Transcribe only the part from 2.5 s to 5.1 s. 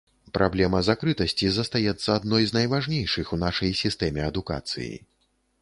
з найважнейшых у нашай сістэме адукацыі.